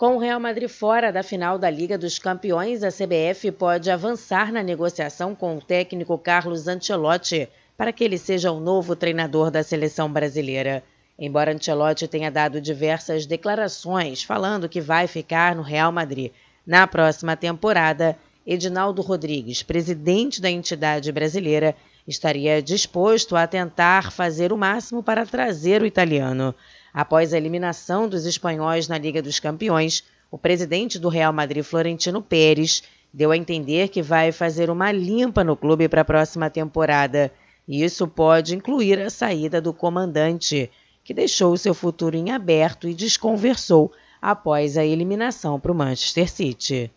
Com 0.00 0.16
o 0.16 0.18
Real 0.18 0.40
Madrid 0.40 0.66
fora 0.66 1.12
da 1.12 1.22
final 1.22 1.58
da 1.58 1.68
Liga 1.68 1.98
dos 1.98 2.18
Campeões, 2.18 2.82
a 2.82 2.88
CBF 2.88 3.52
pode 3.52 3.90
avançar 3.90 4.50
na 4.50 4.62
negociação 4.62 5.34
com 5.34 5.58
o 5.58 5.60
técnico 5.60 6.16
Carlos 6.16 6.66
Ancelotti 6.66 7.46
para 7.76 7.92
que 7.92 8.02
ele 8.02 8.16
seja 8.16 8.50
o 8.50 8.58
novo 8.58 8.96
treinador 8.96 9.50
da 9.50 9.62
seleção 9.62 10.10
brasileira. 10.10 10.82
Embora 11.18 11.52
Ancelotti 11.52 12.08
tenha 12.08 12.30
dado 12.30 12.62
diversas 12.62 13.26
declarações 13.26 14.22
falando 14.22 14.70
que 14.70 14.80
vai 14.80 15.06
ficar 15.06 15.54
no 15.54 15.60
Real 15.60 15.92
Madrid 15.92 16.32
na 16.66 16.86
próxima 16.86 17.36
temporada, 17.36 18.16
Edinaldo 18.46 19.02
Rodrigues, 19.02 19.62
presidente 19.62 20.40
da 20.40 20.50
entidade 20.50 21.12
brasileira, 21.12 21.76
estaria 22.08 22.62
disposto 22.62 23.36
a 23.36 23.46
tentar 23.46 24.10
fazer 24.10 24.50
o 24.50 24.56
máximo 24.56 25.02
para 25.02 25.26
trazer 25.26 25.82
o 25.82 25.86
italiano. 25.86 26.54
Após 26.92 27.32
a 27.32 27.36
eliminação 27.36 28.08
dos 28.08 28.26
espanhóis 28.26 28.88
na 28.88 28.98
Liga 28.98 29.22
dos 29.22 29.38
Campeões, 29.38 30.04
o 30.30 30.38
presidente 30.38 30.98
do 30.98 31.08
Real 31.08 31.32
Madrid, 31.32 31.64
Florentino 31.64 32.22
Pérez, 32.22 32.82
deu 33.12 33.30
a 33.30 33.36
entender 33.36 33.88
que 33.88 34.02
vai 34.02 34.32
fazer 34.32 34.70
uma 34.70 34.92
limpa 34.92 35.42
no 35.42 35.56
clube 35.56 35.88
para 35.88 36.02
a 36.02 36.04
próxima 36.04 36.48
temporada. 36.48 37.32
E 37.66 37.82
isso 37.82 38.06
pode 38.06 38.54
incluir 38.54 39.00
a 39.00 39.10
saída 39.10 39.60
do 39.60 39.72
comandante 39.72 40.70
que 41.04 41.14
deixou 41.14 41.56
seu 41.56 41.74
futuro 41.74 42.16
em 42.16 42.30
aberto 42.30 42.88
e 42.88 42.94
desconversou 42.94 43.92
após 44.20 44.76
a 44.76 44.84
eliminação 44.84 45.58
para 45.58 45.72
o 45.72 45.74
Manchester 45.74 46.30
City. 46.30 46.90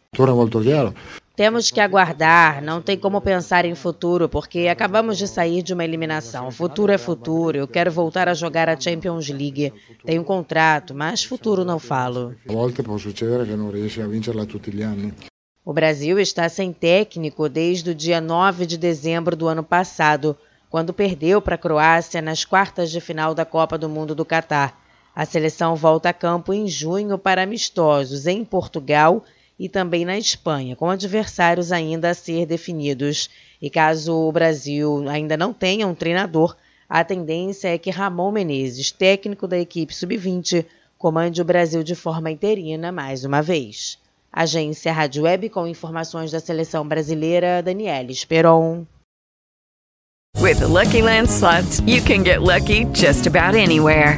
Temos 1.35 1.71
que 1.71 1.79
aguardar, 1.79 2.61
não 2.61 2.79
tem 2.79 2.95
como 2.95 3.19
pensar 3.19 3.65
em 3.65 3.73
futuro, 3.73 4.29
porque 4.29 4.67
acabamos 4.67 5.17
de 5.17 5.27
sair 5.27 5.63
de 5.63 5.73
uma 5.73 5.83
eliminação. 5.83 6.51
Futuro 6.51 6.91
é 6.91 6.97
futuro, 6.99 7.57
eu 7.57 7.67
quero 7.67 7.91
voltar 7.91 8.29
a 8.29 8.35
jogar 8.35 8.69
a 8.69 8.79
Champions 8.79 9.27
League. 9.29 9.73
Tenho 10.05 10.21
um 10.21 10.25
contrato, 10.25 10.93
mas 10.93 11.23
futuro 11.23 11.65
não 11.65 11.79
falo. 11.79 12.35
O 15.65 15.73
Brasil 15.73 16.19
está 16.19 16.47
sem 16.49 16.71
técnico 16.71 17.49
desde 17.49 17.89
o 17.89 17.95
dia 17.95 18.21
9 18.21 18.67
de 18.67 18.77
dezembro 18.77 19.35
do 19.35 19.47
ano 19.47 19.63
passado 19.63 20.37
quando 20.69 20.93
perdeu 20.93 21.41
para 21.41 21.55
a 21.55 21.57
Croácia 21.57 22.21
nas 22.21 22.45
quartas 22.45 22.91
de 22.91 23.01
final 23.01 23.33
da 23.33 23.43
Copa 23.43 23.75
do 23.75 23.89
Mundo 23.89 24.13
do 24.13 24.23
Catar. 24.23 24.79
A 25.15 25.25
seleção 25.25 25.75
volta 25.75 26.09
a 26.09 26.13
campo 26.13 26.53
em 26.53 26.67
junho 26.67 27.17
para 27.17 27.41
amistosos 27.41 28.27
em 28.27 28.45
Portugal 28.45 29.23
e 29.63 29.69
também 29.69 30.03
na 30.03 30.17
Espanha, 30.17 30.75
com 30.75 30.89
adversários 30.89 31.71
ainda 31.71 32.09
a 32.09 32.13
ser 32.13 32.45
definidos. 32.45 33.29
E 33.61 33.69
caso 33.69 34.13
o 34.13 34.29
Brasil 34.29 35.07
ainda 35.07 35.37
não 35.37 35.53
tenha 35.53 35.87
um 35.87 35.95
treinador, 35.95 36.53
a 36.89 37.01
tendência 37.01 37.69
é 37.69 37.77
que 37.77 37.89
Ramon 37.89 38.33
Menezes, 38.33 38.91
técnico 38.91 39.47
da 39.47 39.57
equipe 39.57 39.95
sub-20, 39.95 40.65
comande 40.97 41.41
o 41.41 41.45
Brasil 41.45 41.81
de 41.81 41.95
forma 41.95 42.29
interina 42.29 42.91
mais 42.91 43.23
uma 43.23 43.41
vez. 43.41 43.97
Agência 44.33 44.91
Rádio 44.91 45.23
Web 45.23 45.47
com 45.47 45.65
informações 45.65 46.29
da 46.29 46.41
seleção 46.41 46.85
brasileira, 46.85 47.63
Daniela 47.63 48.11
Esperon. 48.11 48.83
With 50.41 50.59
the 50.59 50.67
Lucky 50.67 51.01
Land 51.01 51.29
slots, 51.29 51.79
you 51.87 52.01
can 52.01 52.25
get 52.25 52.41
lucky 52.41 52.83
just 52.93 53.27
about 53.27 53.55
anywhere. 53.55 54.17